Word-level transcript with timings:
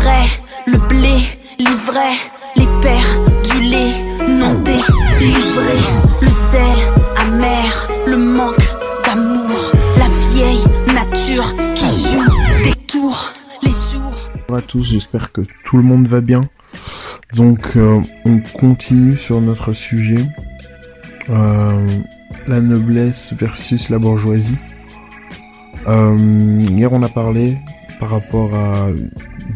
vrais, 0.00 0.28
le 0.66 0.78
blé, 0.88 1.16
les 1.58 1.74
vrais, 1.86 2.18
les 2.56 2.68
pères, 2.80 3.12
du 3.50 3.60
lait, 3.62 3.94
non 4.28 4.54
délivré, 4.62 5.78
le 6.22 6.30
sel 6.30 6.78
amer, 7.16 7.88
le 8.06 8.16
manque 8.16 8.68
d'amour, 9.04 9.72
la 9.96 10.08
vieille 10.30 10.64
nature 10.94 11.52
qui 11.74 12.10
joue 12.10 12.62
des 12.62 12.74
tours, 12.86 13.32
les 13.62 13.70
jours. 13.70 14.30
Bonjour 14.48 14.56
à 14.56 14.62
tous, 14.62 14.84
j'espère 14.84 15.32
que 15.32 15.40
tout 15.64 15.76
le 15.76 15.82
monde 15.82 16.06
va 16.06 16.20
bien. 16.20 16.42
Donc 17.34 17.76
euh, 17.76 18.00
on 18.24 18.38
continue 18.38 19.16
sur 19.16 19.40
notre 19.40 19.72
sujet, 19.72 20.24
euh, 21.28 21.98
la 22.46 22.60
noblesse 22.60 23.32
versus 23.32 23.88
la 23.88 23.98
bourgeoisie. 23.98 24.58
Euh, 25.88 26.16
hier 26.60 26.92
on 26.92 27.02
a 27.02 27.08
parlé 27.08 27.58
par 27.98 28.10
rapport 28.10 28.54
à 28.54 28.90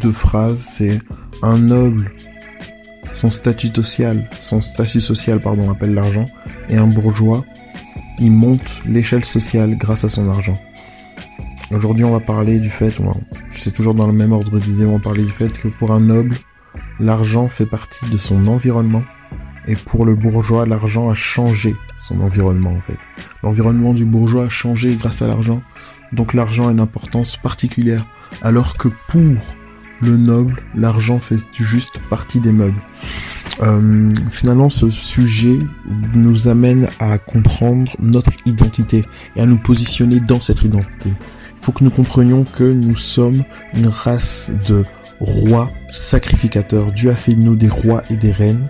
deux 0.00 0.12
phrases, 0.12 0.60
c'est 0.60 0.98
un 1.42 1.58
noble, 1.58 2.10
son 3.12 3.30
statut 3.30 3.68
social, 3.68 4.28
son 4.40 4.60
statut 4.60 5.00
social 5.00 5.40
pardon 5.40 5.70
appelle 5.70 5.94
l'argent, 5.94 6.26
et 6.68 6.76
un 6.76 6.86
bourgeois, 6.86 7.44
il 8.18 8.32
monte 8.32 8.80
l'échelle 8.86 9.24
sociale 9.24 9.76
grâce 9.76 10.04
à 10.04 10.08
son 10.08 10.28
argent. 10.28 10.58
Aujourd'hui 11.70 12.04
on 12.04 12.12
va 12.12 12.20
parler 12.20 12.58
du 12.58 12.70
fait, 12.70 12.94
c'est 13.50 13.72
toujours 13.72 13.94
dans 13.94 14.06
le 14.06 14.12
même 14.12 14.32
ordre 14.32 14.58
d'idée, 14.58 14.84
on 14.84 14.96
va 14.96 15.02
parler 15.02 15.24
du 15.24 15.32
fait 15.32 15.52
que 15.52 15.68
pour 15.68 15.92
un 15.92 16.00
noble, 16.00 16.36
l'argent 17.00 17.48
fait 17.48 17.66
partie 17.66 18.08
de 18.10 18.18
son 18.18 18.46
environnement. 18.46 19.02
Et 19.68 19.76
pour 19.76 20.04
le 20.04 20.16
bourgeois, 20.16 20.66
l'argent 20.66 21.08
a 21.08 21.14
changé 21.14 21.76
son 21.96 22.20
environnement 22.20 22.72
en 22.72 22.80
fait. 22.80 22.98
L'environnement 23.44 23.94
du 23.94 24.04
bourgeois 24.04 24.46
a 24.46 24.48
changé 24.48 24.96
grâce 24.96 25.22
à 25.22 25.28
l'argent. 25.28 25.62
Donc 26.12 26.34
l'argent 26.34 26.66
a 26.66 26.72
une 26.72 26.80
importance 26.80 27.36
particulière. 27.36 28.04
Alors 28.42 28.76
que 28.76 28.88
pour 29.08 29.36
le 30.02 30.16
noble, 30.16 30.62
l'argent 30.74 31.18
fait 31.20 31.38
juste 31.54 31.98
partie 32.10 32.40
des 32.40 32.52
meubles. 32.52 32.82
Euh, 33.62 34.12
finalement, 34.30 34.68
ce 34.68 34.90
sujet 34.90 35.58
nous 36.14 36.48
amène 36.48 36.88
à 36.98 37.18
comprendre 37.18 37.92
notre 38.00 38.32
identité 38.44 39.04
et 39.36 39.40
à 39.40 39.46
nous 39.46 39.58
positionner 39.58 40.20
dans 40.20 40.40
cette 40.40 40.62
identité. 40.62 41.10
Il 41.10 41.64
faut 41.64 41.72
que 41.72 41.84
nous 41.84 41.90
comprenions 41.90 42.44
que 42.44 42.64
nous 42.64 42.96
sommes 42.96 43.44
une 43.74 43.86
race 43.86 44.50
de 44.66 44.84
roi, 45.20 45.70
sacrificateur. 45.92 46.90
Dieu 46.92 47.10
a 47.10 47.14
fait 47.14 47.34
de 47.34 47.40
nous 47.40 47.54
des 47.54 47.68
rois 47.68 48.02
et 48.10 48.16
des 48.16 48.32
reines, 48.32 48.68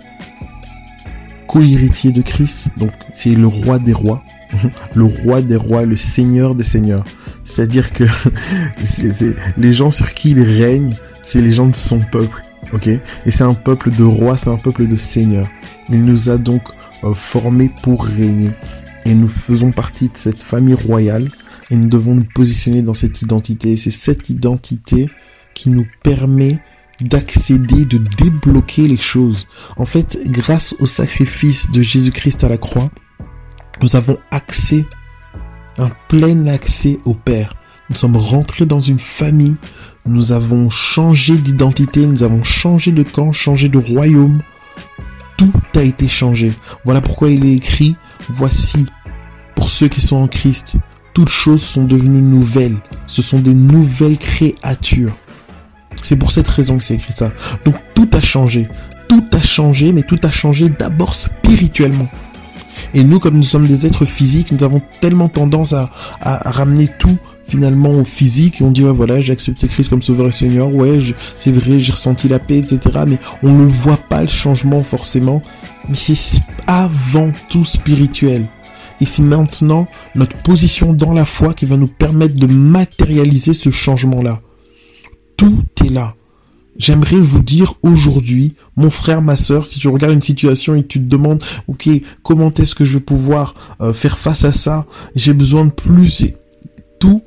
co-héritiers 1.47 2.11
de 2.11 2.21
Christ. 2.21 2.67
Donc 2.77 2.91
c'est 3.11 3.33
le 3.33 3.47
roi 3.47 3.79
des 3.79 3.93
rois, 3.93 4.23
le 4.93 5.05
roi 5.05 5.41
des 5.41 5.55
rois, 5.55 5.85
le 5.85 5.97
seigneur 5.97 6.53
des 6.53 6.63
seigneurs. 6.63 7.03
C'est-à-dire 7.43 7.91
que 7.91 8.03
c'est 8.83 9.35
les 9.57 9.73
gens 9.73 9.89
sur 9.89 10.13
qui 10.13 10.31
il 10.31 10.41
règne, 10.41 10.95
c'est 11.23 11.41
les 11.41 11.51
gens 11.51 11.67
de 11.67 11.75
son 11.75 11.99
peuple. 11.99 12.43
Ok? 12.71 12.87
Et 12.87 13.01
c'est 13.31 13.43
un 13.43 13.55
peuple 13.55 13.89
de 13.91 14.03
rois, 14.03 14.37
c'est 14.37 14.49
un 14.49 14.57
peuple 14.57 14.87
de 14.87 14.95
seigneurs. 14.95 15.47
Il 15.89 16.05
nous 16.05 16.29
a 16.29 16.37
donc 16.37 16.61
euh, 17.03 17.13
formés 17.13 17.71
pour 17.81 18.05
régner. 18.05 18.51
Et 19.05 19.13
nous 19.13 19.27
faisons 19.27 19.71
partie 19.71 20.09
de 20.09 20.17
cette 20.17 20.41
famille 20.41 20.75
royale. 20.75 21.29
Et 21.71 21.75
nous 21.75 21.87
devons 21.87 22.13
nous 22.13 22.27
positionner 22.35 22.81
dans 22.81 22.93
cette 22.93 23.21
identité. 23.21 23.71
Et 23.71 23.77
c'est 23.77 23.91
cette 23.91 24.29
identité 24.29 25.09
qui 25.53 25.69
nous 25.69 25.87
permet 26.03 26.59
d'accéder, 27.01 27.85
de 27.85 27.97
débloquer 27.97 28.87
les 28.87 28.97
choses. 28.97 29.47
En 29.77 29.85
fait, 29.85 30.19
grâce 30.25 30.75
au 30.79 30.85
sacrifice 30.85 31.71
de 31.71 31.81
Jésus-Christ 31.81 32.43
à 32.43 32.49
la 32.49 32.57
croix, 32.57 32.91
nous 33.81 33.95
avons 33.95 34.17
accès, 34.31 34.85
un 35.77 35.89
plein 36.07 36.47
accès 36.47 36.97
au 37.05 37.13
Père. 37.13 37.55
Nous 37.89 37.95
sommes 37.95 38.15
rentrés 38.15 38.65
dans 38.65 38.79
une 38.79 38.99
famille, 38.99 39.55
nous 40.05 40.31
avons 40.31 40.69
changé 40.69 41.37
d'identité, 41.37 42.05
nous 42.05 42.23
avons 42.23 42.43
changé 42.43 42.91
de 42.91 43.03
camp, 43.03 43.31
changé 43.31 43.69
de 43.69 43.77
royaume. 43.77 44.41
Tout 45.37 45.51
a 45.75 45.81
été 45.81 46.07
changé. 46.07 46.53
Voilà 46.85 47.01
pourquoi 47.01 47.29
il 47.29 47.45
est 47.45 47.53
écrit, 47.53 47.95
voici, 48.29 48.85
pour 49.55 49.69
ceux 49.69 49.87
qui 49.87 50.01
sont 50.01 50.17
en 50.17 50.27
Christ, 50.27 50.77
toutes 51.13 51.29
choses 51.29 51.63
sont 51.63 51.85
devenues 51.85 52.21
nouvelles. 52.21 52.77
Ce 53.07 53.21
sont 53.21 53.39
des 53.39 53.53
nouvelles 53.53 54.17
créatures. 54.17 55.15
C'est 56.01 56.17
pour 56.17 56.31
cette 56.31 56.47
raison 56.47 56.77
que 56.77 56.83
c'est 56.83 56.95
écrit 56.95 57.13
ça. 57.13 57.31
Donc 57.65 57.75
tout 57.95 58.09
a 58.13 58.21
changé. 58.21 58.67
Tout 59.07 59.23
a 59.31 59.41
changé, 59.41 59.91
mais 59.91 60.03
tout 60.03 60.19
a 60.23 60.31
changé 60.31 60.69
d'abord 60.69 61.15
spirituellement. 61.15 62.09
Et 62.93 63.03
nous, 63.03 63.19
comme 63.19 63.37
nous 63.37 63.43
sommes 63.43 63.67
des 63.67 63.85
êtres 63.85 64.05
physiques, 64.05 64.51
nous 64.51 64.63
avons 64.63 64.81
tellement 65.01 65.29
tendance 65.29 65.73
à, 65.73 65.91
ramener 66.21 66.89
tout 66.99 67.17
finalement 67.47 68.03
physique. 68.03 68.61
Et 68.61 68.63
on 68.63 68.71
dit, 68.71 68.83
ouais, 68.83 68.93
voilà, 68.93 69.19
j'ai 69.21 69.33
accepté 69.33 69.67
Christ 69.67 69.89
comme 69.89 70.01
sauveur 70.01 70.27
et 70.27 70.31
Seigneur. 70.31 70.73
Ouais, 70.73 70.99
c'est 71.37 71.51
vrai, 71.51 71.79
j'ai 71.79 71.91
ressenti 71.91 72.27
la 72.27 72.39
paix, 72.39 72.57
etc. 72.57 72.79
Mais 73.07 73.17
on 73.41 73.51
ne 73.51 73.65
voit 73.65 73.97
pas 73.97 74.21
le 74.21 74.27
changement 74.27 74.83
forcément. 74.83 75.41
Mais 75.89 75.95
c'est 75.95 76.39
avant 76.67 77.31
tout 77.49 77.65
spirituel. 77.65 78.47
Et 79.01 79.05
c'est 79.05 79.23
maintenant 79.23 79.87
notre 80.15 80.37
position 80.43 80.93
dans 80.93 81.13
la 81.13 81.25
foi 81.25 81.53
qui 81.53 81.65
va 81.65 81.77
nous 81.77 81.87
permettre 81.87 82.35
de 82.35 82.47
matérialiser 82.47 83.53
ce 83.53 83.69
changement-là. 83.69 84.41
Tout 85.35 85.63
est 85.83 85.89
là. 85.89 86.15
J'aimerais 86.77 87.17
vous 87.17 87.41
dire 87.41 87.75
aujourd'hui, 87.83 88.55
mon 88.75 88.89
frère, 88.89 89.21
ma 89.21 89.37
soeur, 89.37 89.65
si 89.65 89.79
tu 89.79 89.87
regardes 89.87 90.13
une 90.13 90.21
situation 90.21 90.75
et 90.75 90.85
tu 90.85 90.99
te 90.99 91.05
demandes, 91.05 91.43
ok, 91.67 91.89
comment 92.23 92.51
est-ce 92.51 92.73
que 92.73 92.85
je 92.85 92.97
vais 92.97 93.03
pouvoir 93.03 93.75
euh, 93.81 93.93
faire 93.93 94.17
face 94.17 94.43
à 94.43 94.53
ça? 94.53 94.85
J'ai 95.15 95.33
besoin 95.33 95.65
de 95.65 95.71
plus. 95.71 96.23
tout 96.99 97.21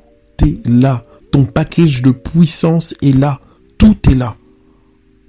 là. 0.65 1.05
Ton 1.31 1.45
package 1.45 2.01
de 2.01 2.11
puissance 2.11 2.95
est 3.01 3.17
là. 3.17 3.39
Tout 3.77 3.97
est 4.09 4.15
là. 4.15 4.35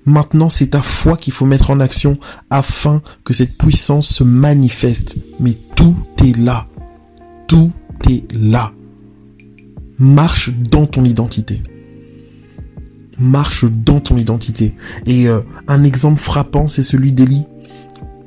Maintenant, 0.04 0.48
c'est 0.48 0.68
ta 0.68 0.80
foi 0.80 1.16
qu'il 1.16 1.32
faut 1.32 1.44
mettre 1.44 1.70
en 1.70 1.80
action 1.80 2.18
afin 2.50 3.02
que 3.24 3.34
cette 3.34 3.58
puissance 3.58 4.08
se 4.08 4.24
manifeste. 4.24 5.16
Mais 5.40 5.54
tout 5.76 5.96
est 6.24 6.36
là. 6.36 6.66
Tout 7.46 7.72
est 8.08 8.24
là. 8.32 8.72
Marche 9.98 10.50
dans 10.50 10.86
ton 10.86 11.04
identité 11.04 11.62
marche 13.18 13.64
dans 13.64 14.00
ton 14.00 14.16
identité. 14.16 14.74
Et 15.06 15.28
euh, 15.28 15.40
un 15.66 15.84
exemple 15.84 16.20
frappant, 16.20 16.68
c'est 16.68 16.82
celui 16.82 17.12
d'Élie 17.12 17.44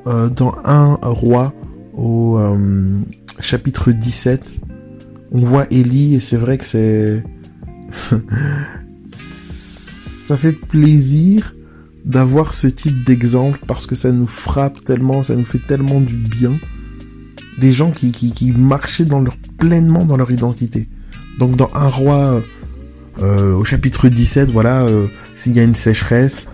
euh, 0.08 0.30
dans 0.30 0.56
un 0.66 0.98
roi 1.02 1.54
au 1.96 2.38
euh, 2.38 3.00
chapitre 3.40 3.92
17. 3.92 4.62
On 5.32 5.40
voit 5.46 5.66
Élie 5.72 6.16
et 6.16 6.20
c'est 6.20 6.38
vrai 6.38 6.58
que 6.58 6.66
c'est 6.66 7.24
ça 9.08 10.38
fait 10.38 10.52
plaisir 10.54 11.56
d'avoir 12.06 12.54
ce 12.54 12.68
type 12.68 13.04
d'exemple 13.04 13.60
parce 13.68 13.86
que 13.86 13.96
ça 13.96 14.12
nous 14.12 14.28
frappe 14.28 14.84
tellement, 14.84 15.24
ça 15.24 15.36
nous 15.36 15.46
fait 15.46 15.66
tellement 15.66 16.02
du 16.02 16.16
bien. 16.16 16.60
Des 17.60 17.72
gens 17.72 17.92
qui, 17.92 18.12
qui, 18.12 18.32
qui 18.32 18.52
marchaient 18.52 19.06
dans 19.06 19.20
leur, 19.20 19.36
pleinement 19.58 20.06
dans 20.06 20.18
leur 20.18 20.32
identité. 20.32 20.88
Donc 21.38 21.56
dans 21.56 21.70
un 21.74 21.88
roi 21.88 22.42
euh, 23.22 23.54
au 23.54 23.64
chapitre 23.64 24.08
17, 24.08 24.50
voilà, 24.50 24.84
euh, 24.84 25.08
s'il 25.36 25.56
y 25.56 25.60
a 25.60 25.64
une 25.64 25.76
sécheresse, 25.76 26.48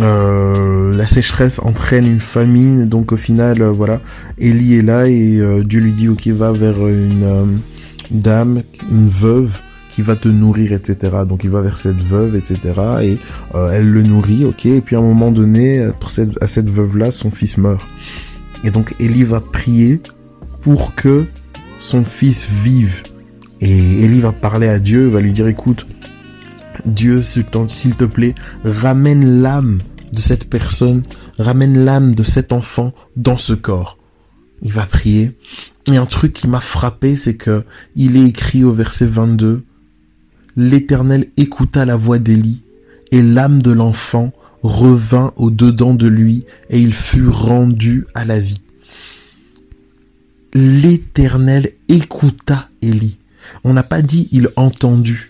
euh, 0.00 0.94
la 0.94 1.06
sécheresse 1.06 1.60
entraîne 1.60 2.06
une 2.06 2.20
famine, 2.20 2.88
donc 2.88 3.12
au 3.12 3.16
final, 3.16 3.62
voilà, 3.62 4.00
Ellie 4.38 4.74
est 4.74 4.82
là 4.82 5.08
et 5.08 5.40
Dieu 5.64 5.80
lui 5.80 5.92
dit, 5.92 6.08
ok, 6.08 6.26
va 6.28 6.52
vers 6.52 6.86
une 6.88 7.60
dame, 8.12 8.62
une 8.90 9.08
veuve, 9.08 9.60
qui 9.92 10.02
va 10.02 10.14
te 10.14 10.28
nourrir, 10.28 10.72
etc. 10.74 11.16
Donc 11.28 11.42
il 11.42 11.50
va 11.50 11.60
vers 11.60 11.76
cette 11.76 12.00
veuve, 12.00 12.36
etc. 12.36 12.60
Et 13.02 13.18
elle 13.72 13.90
le 13.90 14.02
nourrit, 14.02 14.44
ok. 14.44 14.66
Et 14.66 14.80
puis 14.80 14.94
à 14.94 15.00
un 15.00 15.02
moment 15.02 15.32
donné, 15.32 15.88
pour 15.98 16.10
cette, 16.10 16.40
à 16.40 16.46
cette 16.46 16.70
veuve-là, 16.70 17.10
son 17.10 17.32
fils 17.32 17.58
meurt. 17.58 17.84
Et 18.62 18.70
donc 18.70 18.94
Ellie 19.00 19.24
va 19.24 19.40
prier 19.40 20.00
pour 20.60 20.94
que 20.94 21.24
son 21.80 22.04
fils 22.04 22.48
vive. 22.62 23.02
Et 23.60 24.04
Élie 24.04 24.20
va 24.20 24.32
parler 24.32 24.68
à 24.68 24.78
Dieu, 24.78 25.08
va 25.08 25.20
lui 25.20 25.32
dire 25.32 25.48
écoute, 25.48 25.86
Dieu, 26.86 27.22
s'il 27.22 27.96
te 27.96 28.04
plaît, 28.04 28.34
ramène 28.64 29.40
l'âme 29.40 29.78
de 30.12 30.20
cette 30.20 30.48
personne, 30.48 31.02
ramène 31.38 31.84
l'âme 31.84 32.14
de 32.14 32.22
cet 32.22 32.52
enfant 32.52 32.92
dans 33.16 33.38
ce 33.38 33.52
corps. 33.52 33.98
Il 34.62 34.72
va 34.72 34.86
prier. 34.86 35.36
Et 35.90 35.96
un 35.96 36.06
truc 36.06 36.34
qui 36.34 36.48
m'a 36.48 36.60
frappé, 36.60 37.16
c'est 37.16 37.36
que 37.36 37.64
il 37.96 38.16
est 38.16 38.28
écrit 38.28 38.62
au 38.64 38.72
verset 38.72 39.06
22, 39.06 39.64
L'Éternel 40.56 41.28
écouta 41.36 41.84
la 41.84 41.96
voix 41.96 42.18
d'Élie, 42.18 42.62
et 43.12 43.22
l'âme 43.22 43.62
de 43.62 43.70
l'enfant 43.70 44.32
revint 44.62 45.32
au 45.36 45.50
dedans 45.50 45.94
de 45.94 46.08
lui, 46.08 46.44
et 46.68 46.80
il 46.80 46.92
fut 46.92 47.28
rendu 47.28 48.06
à 48.14 48.24
la 48.24 48.40
vie. 48.40 48.60
L'Éternel 50.54 51.72
écouta 51.88 52.68
Élie. 52.82 53.18
On 53.64 53.72
n'a 53.72 53.82
pas 53.82 54.02
dit 54.02 54.28
il 54.32 54.48
entendu. 54.56 55.28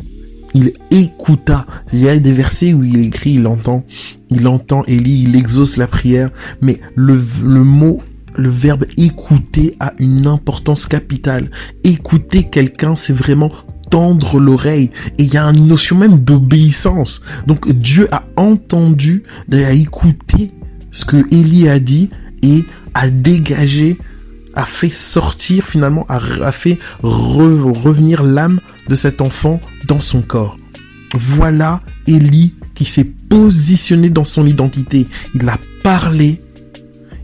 Il 0.54 0.72
écouta. 0.90 1.66
Il 1.93 2.00
y 2.00 2.08
a 2.08 2.19
des 2.19 2.32
versets 2.32 2.72
où 2.72 2.82
il 2.82 3.04
écrit 3.04 3.32
il 3.32 3.46
entend. 3.46 3.84
Il 4.31 4.46
entend 4.49 4.84
Élie, 4.87 5.25
il 5.25 5.37
exauce 5.37 5.76
la 5.76 5.87
prière. 5.87 6.31
Mais 6.62 6.81
le, 6.94 7.20
le 7.44 7.64
mot, 7.64 8.00
le 8.38 8.49
verbe 8.50 8.85
écouter 8.96 9.75
a 9.81 9.93
une 9.99 10.29
importance 10.29 10.87
capitale. 10.87 11.50
Écouter 11.82 12.44
quelqu'un, 12.44 12.94
c'est 12.94 13.12
vraiment 13.12 13.50
tendre 13.90 14.38
l'oreille. 14.38 14.90
Et 15.19 15.25
il 15.25 15.35
y 15.35 15.37
a 15.37 15.44
une 15.44 15.67
notion 15.67 15.96
même 15.96 16.19
d'obéissance. 16.19 17.20
Donc 17.49 17.69
Dieu 17.70 18.08
a 18.12 18.25
entendu, 18.37 19.25
a 19.52 19.73
écouté 19.73 20.52
ce 20.93 21.05
que 21.05 21.17
Élie 21.35 21.69
a 21.69 21.81
dit 21.81 22.11
et 22.43 22.64
a 22.94 23.11
dégagé, 23.11 23.99
a 24.55 24.64
fait 24.64 24.93
sortir 24.93 25.67
finalement, 25.67 26.06
a, 26.08 26.52
fait 26.52 26.79
revenir 27.02 28.23
l'âme 28.23 28.61
de 28.88 28.94
cet 28.94 29.20
enfant 29.20 29.61
dans 29.88 30.00
son 30.00 30.23
corps. 30.23 30.56
Voilà 31.14 31.82
Élie 32.06 32.55
qui 32.76 32.85
s'est 32.85 33.05
positionné 33.05 34.11
dans 34.11 34.25
son 34.25 34.46
identité. 34.46 35.08
Il 35.35 35.49
a 35.49 35.58
parlé 35.82 36.40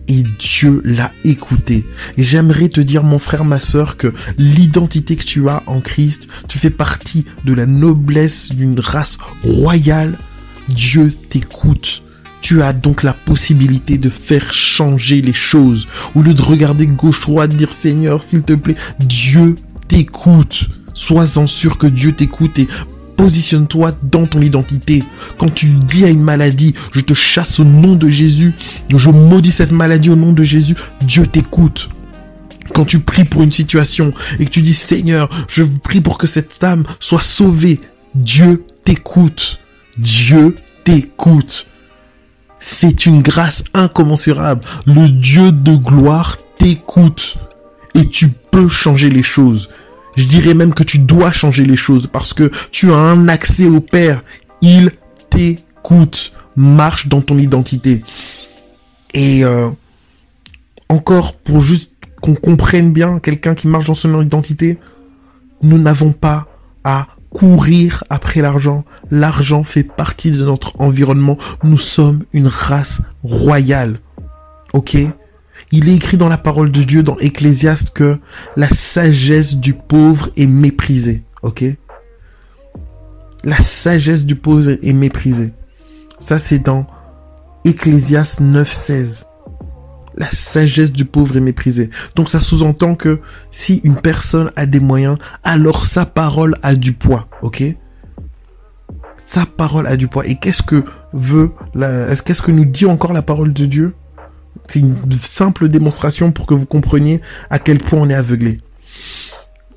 et 0.08 0.22
Dieu 0.38 0.82
l'a 0.84 1.12
écouté. 1.24 1.86
Et 2.16 2.22
j'aimerais 2.22 2.68
te 2.68 2.80
dire, 2.80 3.02
mon 3.02 3.18
frère, 3.18 3.44
ma 3.44 3.60
sœur, 3.60 3.96
que 3.96 4.12
l'identité 4.38 5.16
que 5.16 5.24
tu 5.24 5.48
as 5.48 5.62
en 5.66 5.80
Christ, 5.80 6.28
tu 6.48 6.58
fais 6.58 6.70
partie 6.70 7.24
de 7.44 7.54
la 7.54 7.66
noblesse 7.66 8.50
d'une 8.50 8.78
race 8.78 9.18
royale. 9.42 10.18
Dieu 10.68 11.12
t'écoute. 11.12 12.02
Tu 12.40 12.60
as 12.60 12.74
donc 12.74 13.02
la 13.02 13.14
possibilité 13.14 13.96
de 13.96 14.10
faire 14.10 14.52
changer 14.52 15.22
les 15.22 15.32
choses. 15.32 15.88
Au 16.14 16.20
lieu 16.20 16.34
de 16.34 16.42
regarder 16.42 16.86
gauche-droite, 16.86 17.56
dire 17.56 17.72
Seigneur, 17.72 18.22
s'il 18.22 18.42
te 18.42 18.52
plaît, 18.52 18.76
Dieu 19.00 19.56
t'écoute. 19.88 20.68
Sois-en 20.92 21.46
sûr 21.46 21.78
que 21.78 21.86
Dieu 21.86 22.12
t'écoute 22.12 22.58
et 22.58 22.68
Positionne-toi 23.16 23.92
dans 24.02 24.26
ton 24.26 24.40
identité. 24.40 25.02
Quand 25.38 25.52
tu 25.52 25.66
dis 25.68 26.04
à 26.04 26.08
une 26.08 26.22
maladie, 26.22 26.74
je 26.92 27.00
te 27.00 27.14
chasse 27.14 27.60
au 27.60 27.64
nom 27.64 27.94
de 27.94 28.08
Jésus, 28.08 28.52
je 28.94 29.10
maudis 29.10 29.52
cette 29.52 29.72
maladie 29.72 30.10
au 30.10 30.16
nom 30.16 30.32
de 30.32 30.42
Jésus, 30.42 30.74
Dieu 31.00 31.26
t'écoute. 31.26 31.88
Quand 32.74 32.84
tu 32.84 33.00
pries 33.00 33.24
pour 33.24 33.42
une 33.42 33.52
situation 33.52 34.12
et 34.38 34.46
que 34.46 34.50
tu 34.50 34.62
dis 34.62 34.74
Seigneur, 34.74 35.28
je 35.48 35.62
prie 35.62 36.00
pour 36.00 36.18
que 36.18 36.26
cette 36.26 36.62
âme 36.64 36.84
soit 36.98 37.22
sauvée, 37.22 37.80
Dieu 38.14 38.64
t'écoute. 38.84 39.60
Dieu 39.98 40.56
t'écoute. 40.84 41.66
C'est 42.58 43.06
une 43.06 43.22
grâce 43.22 43.64
incommensurable. 43.74 44.62
Le 44.86 45.08
Dieu 45.08 45.52
de 45.52 45.76
gloire 45.76 46.38
t'écoute. 46.58 47.36
Et 47.94 48.08
tu 48.08 48.28
peux 48.28 48.68
changer 48.68 49.10
les 49.10 49.22
choses. 49.22 49.68
Je 50.16 50.24
dirais 50.24 50.54
même 50.54 50.74
que 50.74 50.84
tu 50.84 50.98
dois 50.98 51.32
changer 51.32 51.64
les 51.64 51.76
choses 51.76 52.06
parce 52.06 52.32
que 52.32 52.50
tu 52.70 52.92
as 52.92 52.96
un 52.96 53.28
accès 53.28 53.66
au 53.66 53.80
Père. 53.80 54.22
Il 54.62 54.92
t'écoute. 55.30 56.32
Marche 56.56 57.08
dans 57.08 57.20
ton 57.20 57.36
identité. 57.36 58.04
Et 59.12 59.44
euh, 59.44 59.70
encore 60.88 61.34
pour 61.34 61.60
juste 61.60 61.92
qu'on 62.20 62.36
comprenne 62.36 62.92
bien 62.92 63.18
quelqu'un 63.18 63.56
qui 63.56 63.66
marche 63.66 63.86
dans 63.86 63.96
son 63.96 64.22
identité, 64.22 64.78
nous 65.62 65.78
n'avons 65.78 66.12
pas 66.12 66.46
à 66.84 67.08
courir 67.30 68.04
après 68.08 68.40
l'argent. 68.40 68.84
L'argent 69.10 69.64
fait 69.64 69.82
partie 69.82 70.30
de 70.30 70.44
notre 70.44 70.80
environnement. 70.80 71.36
Nous 71.64 71.78
sommes 71.78 72.22
une 72.32 72.46
race 72.46 73.02
royale. 73.24 73.98
Ok? 74.72 74.96
Il 75.72 75.88
est 75.88 75.94
écrit 75.94 76.16
dans 76.16 76.28
la 76.28 76.38
parole 76.38 76.70
de 76.70 76.82
Dieu, 76.82 77.02
dans 77.02 77.18
Ecclésiaste, 77.18 77.90
que 77.90 78.18
la 78.56 78.68
sagesse 78.68 79.56
du 79.56 79.74
pauvre 79.74 80.30
est 80.36 80.46
méprisée. 80.46 81.22
Ok? 81.42 81.64
La 83.44 83.58
sagesse 83.58 84.24
du 84.24 84.36
pauvre 84.36 84.70
est 84.70 84.92
méprisée. 84.92 85.52
Ça, 86.18 86.38
c'est 86.38 86.60
dans 86.60 86.86
Ecclésiaste 87.64 88.40
9.16. 88.40 89.26
La 90.16 90.30
sagesse 90.30 90.92
du 90.92 91.04
pauvre 91.04 91.36
est 91.36 91.40
méprisée. 91.40 91.90
Donc 92.14 92.28
ça 92.28 92.40
sous-entend 92.40 92.94
que 92.94 93.20
si 93.50 93.80
une 93.84 93.96
personne 93.96 94.52
a 94.54 94.64
des 94.64 94.80
moyens, 94.80 95.18
alors 95.42 95.86
sa 95.86 96.06
parole 96.06 96.56
a 96.62 96.74
du 96.76 96.92
poids. 96.92 97.26
Ok? 97.42 97.64
Sa 99.16 99.44
parole 99.44 99.86
a 99.86 99.96
du 99.96 100.06
poids. 100.06 100.26
Et 100.26 100.36
qu'est-ce 100.36 100.62
que 100.62 100.84
veut 101.12 101.50
la... 101.74 102.14
Qu'est-ce 102.16 102.42
que 102.42 102.52
nous 102.52 102.64
dit 102.64 102.86
encore 102.86 103.12
la 103.12 103.22
parole 103.22 103.52
de 103.52 103.66
Dieu? 103.66 103.94
C'est 104.68 104.80
une 104.80 104.96
simple 105.12 105.68
démonstration 105.68 106.32
pour 106.32 106.46
que 106.46 106.54
vous 106.54 106.66
compreniez 106.66 107.20
à 107.50 107.58
quel 107.58 107.78
point 107.78 108.00
on 108.00 108.10
est 108.10 108.14
aveuglé. 108.14 108.58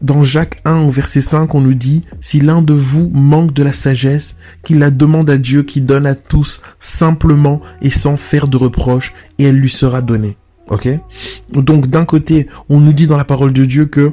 Dans 0.01 0.21
Jacques 0.21 0.61
1 0.63 0.81
au 0.81 0.91
verset 0.91 1.21
5, 1.21 1.55
on 1.55 1.61
nous 1.61 1.73
dit, 1.73 2.03
si 2.21 2.39
l'un 2.39 2.61
de 2.61 2.73
vous 2.73 3.09
manque 3.11 3.53
de 3.53 3.63
la 3.63 3.73
sagesse, 3.73 4.35
qu'il 4.63 4.77
la 4.77 4.91
demande 4.91 5.29
à 5.29 5.37
Dieu 5.37 5.63
qui 5.63 5.81
donne 5.81 6.05
à 6.05 6.13
tous 6.13 6.61
simplement 6.79 7.61
et 7.81 7.89
sans 7.89 8.15
faire 8.15 8.47
de 8.47 8.57
reproches, 8.57 9.13
et 9.39 9.45
elle 9.45 9.57
lui 9.57 9.71
sera 9.71 10.01
donnée. 10.01 10.37
Ok? 10.69 10.87
Donc 11.51 11.87
d'un 11.87 12.05
côté, 12.05 12.47
on 12.69 12.79
nous 12.79 12.93
dit 12.93 13.07
dans 13.07 13.17
la 13.17 13.25
parole 13.25 13.53
de 13.53 13.65
Dieu 13.65 13.85
que 13.85 14.11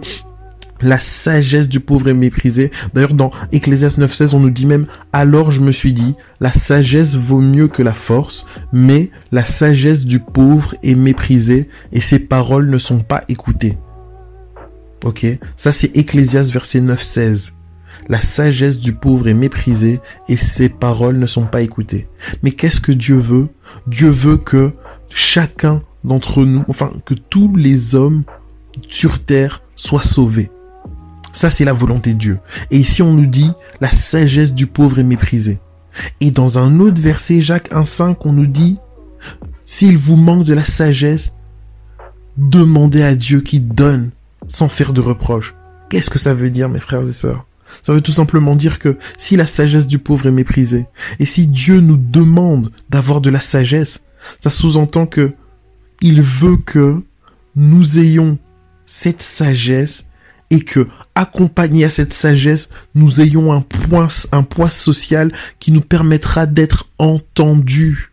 la 0.81 0.99
sagesse 0.99 1.69
du 1.69 1.81
pauvre 1.81 2.09
est 2.09 2.15
méprisée. 2.15 2.71
D'ailleurs, 2.93 3.15
dans 3.15 3.31
Ecclésias 3.53 3.97
9.16, 3.99 4.35
on 4.35 4.41
nous 4.41 4.51
dit 4.51 4.67
même, 4.67 4.87
alors 5.13 5.51
je 5.51 5.61
me 5.61 5.73
suis 5.73 5.93
dit, 5.93 6.15
la 6.41 6.53
sagesse 6.53 7.17
vaut 7.17 7.41
mieux 7.41 7.69
que 7.69 7.83
la 7.83 7.95
force, 7.95 8.47
mais 8.73 9.11
la 9.33 9.45
sagesse 9.45 10.05
du 10.05 10.21
pauvre 10.21 10.75
est 10.83 10.95
méprisée 10.95 11.69
et 11.93 12.01
ses 12.01 12.19
paroles 12.19 12.69
ne 12.69 12.79
sont 12.79 13.01
pas 13.01 13.25
écoutées. 13.29 13.79
Ok? 15.05 15.27
Ça, 15.57 15.73
c'est 15.73 15.97
Ecclésias 15.97 16.51
verset 16.53 16.81
9.16. 16.81 17.53
La 18.09 18.21
sagesse 18.21 18.79
du 18.79 18.93
pauvre 18.93 19.29
est 19.29 19.35
méprisée 19.35 20.01
et 20.29 20.37
ses 20.37 20.69
paroles 20.69 21.19
ne 21.19 21.27
sont 21.27 21.47
pas 21.47 21.63
écoutées. 21.63 22.09
Mais 22.43 22.51
qu'est-ce 22.51 22.81
que 22.81 22.93
Dieu 22.93 23.17
veut? 23.17 23.49
Dieu 23.87 24.09
veut 24.09 24.37
que 24.37 24.73
chacun 25.09 25.83
d'entre 26.03 26.45
nous, 26.45 26.65
enfin 26.69 26.93
que 27.07 27.15
tous 27.15 27.57
les 27.57 27.95
hommes 27.95 28.25
sur 28.89 29.25
terre 29.25 29.63
soient 29.77 30.03
sauvés. 30.03 30.51
Ça, 31.35 31.51
c'est 31.51 31.65
la 31.65 31.73
volonté 31.73 32.15
de 32.15 32.19
Dieu. 32.19 32.39
Et 32.71 32.79
ici, 32.79 33.03
on 33.03 33.13
nous 33.13 33.27
dit, 33.27 33.51
la 33.81 33.91
sagesse 33.91 34.55
du 34.55 34.67
pauvre 34.67 35.01
est 35.01 35.05
méprisée. 35.05 35.59
Et 36.21 36.31
dans 36.31 36.59
un 36.59 36.79
autre 36.79 37.03
verset, 37.03 37.41
Jacques 37.41 37.73
1.5, 37.73 38.17
on 38.21 38.33
nous 38.33 38.47
dit, 38.47 38.79
s'il 39.65 39.99
vous 39.99 40.17
manque 40.17 40.45
de 40.45 40.55
la 40.55 40.65
sagesse, 40.65 41.33
demandez 42.37 43.03
à 43.03 43.17
Dieu 43.17 43.41
qui 43.41 43.59
donne 43.59 44.13
sans 44.47 44.69
faire 44.69 44.93
de 44.93 45.01
reproches. 45.01 45.55
Qu'est-ce 45.91 46.11
que 46.11 46.21
ça 46.21 46.35
veut 46.35 46.51
dire, 46.51 46.69
mes 46.69 46.81
frères 46.81 47.07
et 47.07 47.13
sœurs? 47.13 47.45
Ça 47.83 47.93
veut 47.93 48.01
tout 48.01 48.13
simplement 48.13 48.55
dire 48.55 48.79
que 48.79 48.97
si 49.19 49.37
la 49.37 49.47
sagesse 49.47 49.89
du 49.89 49.99
pauvre 49.99 50.27
est 50.27 50.33
méprisée, 50.33 50.87
et 51.19 51.27
si 51.27 51.49
Dieu 51.49 51.81
nous 51.81 51.97
demande 51.97 52.71
d'avoir 52.91 53.21
de 53.21 53.31
la 53.31 53.41
sagesse, 53.41 54.01
ça 54.39 54.51
sous-entend 54.51 55.07
que 55.07 55.35
il 56.01 56.23
veut 56.23 56.59
que 56.59 57.03
nous 57.57 57.99
ayons 57.99 58.39
cette 58.87 59.23
sagesse 59.23 60.05
et 60.55 60.61
que, 60.61 60.87
accompagné 61.17 61.85
à 61.85 61.91
cette 61.91 62.13
sagesse, 62.13 62.69
nous 62.95 63.21
ayons 63.21 63.53
un 63.53 63.65
un 64.31 64.43
poids 64.45 64.71
social 64.71 65.33
qui 65.59 65.73
nous 65.73 65.81
permettra 65.81 66.47
d'être 66.47 66.87
entendus. 66.99 68.13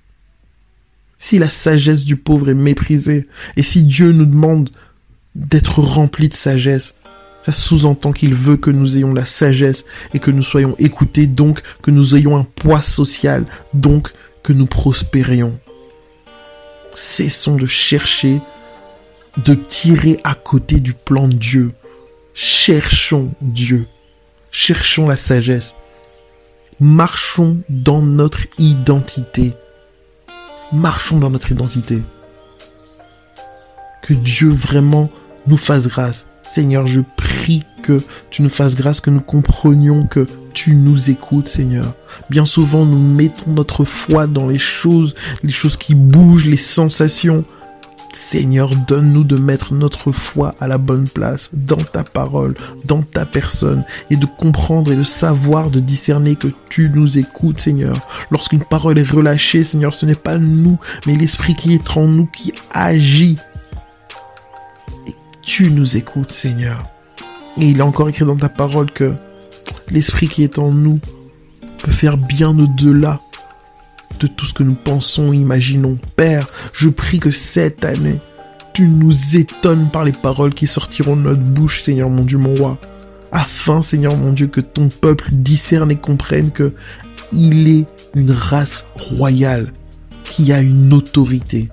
Si 1.20 1.38
la 1.38 1.50
sagesse 1.50 2.04
du 2.04 2.16
pauvre 2.16 2.50
est 2.50 2.56
méprisée, 2.56 3.28
et 3.58 3.64
si 3.64 3.84
Dieu 3.84 4.12
nous 4.12 4.26
demande 4.26 4.72
d'être 5.36 5.82
remplis 5.82 6.30
de 6.30 6.34
sagesse, 6.34 6.96
ça 7.44 7.52
sous-entend 7.52 8.12
qu'il 8.12 8.34
veut 8.34 8.58
que 8.58 8.72
nous 8.72 8.98
ayons 8.98 9.14
la 9.14 9.28
sagesse 9.28 9.86
et 10.16 10.20
que 10.20 10.32
nous 10.32 10.42
soyons 10.42 10.76
écoutés, 10.80 11.28
donc 11.28 11.62
que 11.84 11.92
nous 11.92 12.16
ayons 12.16 12.38
un 12.38 12.44
poids 12.44 12.82
social, 12.82 13.46
donc 13.76 14.12
que 14.42 14.52
nous 14.52 14.66
prospérions. 14.66 15.60
Cessons 16.96 17.56
de 17.56 17.68
chercher, 17.68 18.40
de 19.46 19.54
tirer 19.54 20.20
à 20.24 20.34
côté 20.34 20.80
du 20.80 20.94
plan 20.94 21.28
de 21.28 21.36
Dieu. 21.36 21.72
Cherchons 22.34 23.34
Dieu. 23.42 23.88
Cherchons 24.52 25.08
la 25.08 25.16
sagesse. 25.16 25.76
Marchons 26.80 27.58
dans 27.70 28.02
notre 28.02 28.42
identité. 28.58 29.54
Marchons 30.72 31.20
dans 31.20 31.30
notre 31.30 31.52
identité. 31.52 32.02
Que 34.02 34.14
Dieu 34.14 34.50
vraiment 34.50 35.10
nous 35.48 35.58
fasse 35.58 35.88
grâce. 35.88 36.26
Seigneur, 36.42 36.86
je 36.86 37.02
prie 37.18 37.64
que 37.84 37.98
tu 38.30 38.42
nous 38.42 38.50
fasses 38.50 38.76
grâce, 38.76 39.02
que 39.02 39.10
nous 39.10 39.22
comprenions 39.22 40.08
que 40.08 40.26
tu 40.54 40.76
nous 40.76 41.10
écoutes, 41.10 41.48
Seigneur. 41.48 41.94
Bien 42.30 42.46
souvent, 42.46 42.86
nous 42.86 43.00
mettons 43.00 43.52
notre 43.52 43.84
foi 43.84 44.28
dans 44.28 44.48
les 44.48 44.60
choses, 44.60 45.16
les 45.44 45.52
choses 45.52 45.78
qui 45.78 45.96
bougent, 45.96 46.46
les 46.46 46.58
sensations. 46.58 47.44
Seigneur, 48.14 48.76
donne-nous 48.88 49.24
de 49.24 49.38
mettre 49.38 49.74
notre 49.74 50.12
foi 50.12 50.56
à 50.60 50.68
la 50.68 50.78
bonne 50.78 51.08
place, 51.08 51.50
dans 51.54 51.78
ta 51.78 52.04
parole, 52.04 52.56
dans 52.86 53.04
ta 53.04 53.26
personne, 53.26 53.86
et 54.10 54.18
de 54.18 54.26
comprendre 54.26 54.92
et 54.92 54.98
de 54.98 55.04
savoir, 55.04 55.70
de 55.70 55.80
discerner 55.80 56.36
que 56.36 56.48
tu 56.70 56.90
nous 56.90 57.18
écoutes, 57.18 57.60
Seigneur. 57.60 57.98
Lorsqu'une 58.30 58.64
parole 58.64 58.98
est 58.98 59.10
relâchée, 59.10 59.64
Seigneur, 59.64 59.96
ce 59.96 60.06
n'est 60.06 60.16
pas 60.16 60.38
nous, 60.38 60.78
mais 61.06 61.16
l'Esprit 61.16 61.56
qui 61.56 61.74
est 61.74 61.98
en 61.98 62.08
nous 62.08 62.26
qui 62.26 62.54
agit. 62.74 63.38
Et 65.08 65.16
tu 65.42 65.72
nous 65.72 65.96
écoutes, 65.98 66.32
Seigneur. 66.32 66.84
Et 67.60 67.70
il 67.70 67.80
est 67.80 67.84
encore 67.84 68.10
écrit 68.10 68.26
dans 68.26 68.36
ta 68.36 68.50
parole 68.50 68.92
que 68.92 69.14
l'Esprit 69.90 70.28
qui 70.28 70.44
est 70.44 70.60
en 70.60 70.72
nous 70.72 71.00
peut 71.82 71.92
faire 71.92 72.18
bien 72.18 72.58
au-delà 72.58 73.20
tout 74.28 74.46
ce 74.46 74.54
que 74.54 74.64
nous 74.64 74.76
pensons, 74.76 75.34
imaginons. 75.34 75.98
Père, 76.16 76.48
je 76.74 76.90
prie 76.90 77.20
que 77.20 77.32
cette 77.32 77.86
année, 77.86 78.20
tu 78.74 78.88
nous 78.88 79.36
étonnes 79.36 79.90
par 79.90 80.04
les 80.04 80.12
paroles 80.12 80.54
qui 80.54 80.68
sortiront 80.68 81.16
de 81.16 81.22
notre 81.22 81.42
bouche, 81.42 81.84
Seigneur 81.84 82.10
mon 82.10 82.24
Dieu, 82.24 82.38
mon 82.38 82.56
roi. 82.56 82.78
afin, 83.32 83.82
Seigneur 83.82 84.16
mon 84.16 84.34
Dieu, 84.34 84.48
que 84.48 84.62
ton 84.62 84.90
peuple 84.90 85.30
discerne 85.32 85.92
et 85.92 85.96
comprenne 85.96 86.52
que 86.52 86.74
il 87.34 87.70
est 87.70 87.86
une 88.16 88.32
race 88.32 88.86
royale 88.96 89.74
qui 90.26 90.52
a 90.52 90.62
une 90.62 90.94
autorité. 90.94 91.70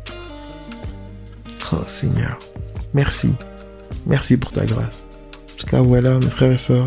Oh 1.73 1.83
Seigneur, 1.87 2.38
merci. 2.95 3.31
Merci 4.07 4.37
pour 4.37 4.52
ta 4.52 4.64
grâce. 4.64 5.05
Parce 5.47 5.64
que 5.64 5.76
voilà, 5.76 6.19
mes 6.19 6.26
frères 6.26 6.52
et 6.52 6.59
sœurs, 6.59 6.87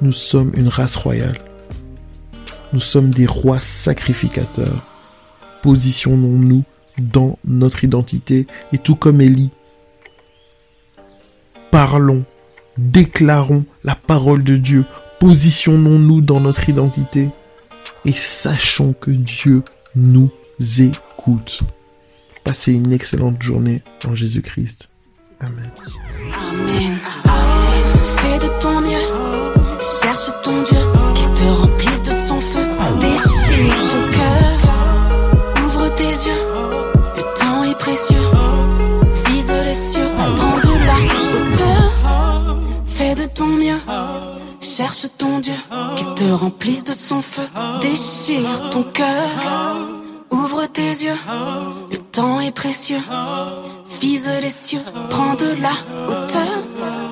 nous 0.00 0.12
sommes 0.12 0.50
une 0.54 0.68
race 0.68 0.96
royale. 0.96 1.38
Nous 2.72 2.80
sommes 2.80 3.10
des 3.10 3.26
rois 3.26 3.60
sacrificateurs. 3.60 4.86
Positionnons-nous 5.62 6.64
dans 6.98 7.38
notre 7.44 7.84
identité 7.84 8.46
et 8.72 8.78
tout 8.78 8.96
comme 8.96 9.20
Élie, 9.20 9.50
parlons, 11.70 12.24
déclarons 12.76 13.64
la 13.84 13.94
parole 13.94 14.44
de 14.44 14.56
Dieu, 14.56 14.84
positionnons-nous 15.20 16.20
dans 16.20 16.40
notre 16.40 16.68
identité 16.68 17.30
et 18.04 18.12
sachons 18.12 18.94
que 18.98 19.10
Dieu 19.10 19.62
nous 19.94 20.30
écoute. 20.78 21.60
Passez 22.44 22.72
une 22.72 22.92
excellente 22.92 23.40
journée 23.40 23.82
en 24.06 24.14
Jésus-Christ. 24.14 24.88
Amen. 25.40 25.70
Amen. 26.32 26.98
Fais 28.16 28.38
de 28.38 28.60
ton 28.60 28.80
mieux. 28.80 29.80
Cherche 29.80 30.30
ton 30.42 30.62
Dieu. 30.62 31.01
Dieu. 45.40 45.54
Qu'il 45.96 46.14
te 46.14 46.32
remplisse 46.32 46.84
de 46.84 46.92
son 46.92 47.22
feu. 47.22 47.42
Déchire 47.80 48.70
ton 48.70 48.82
cœur. 48.82 49.28
Ouvre 50.30 50.66
tes 50.66 50.90
yeux. 51.04 51.18
Le 51.90 51.98
temps 51.98 52.40
est 52.40 52.52
précieux. 52.52 53.00
Vise 54.00 54.30
les 54.40 54.50
cieux, 54.50 54.82
prends 55.10 55.34
de 55.34 55.54
la 55.60 55.74
hauteur. 56.08 57.11